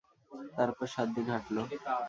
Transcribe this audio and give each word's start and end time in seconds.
তারপর 0.57 0.85
সাতদিন 0.93 1.27
হাঁটল। 1.33 1.57